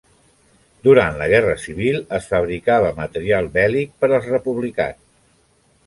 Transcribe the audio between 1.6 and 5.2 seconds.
civil, es fabricava material bèl·lic per als republicans.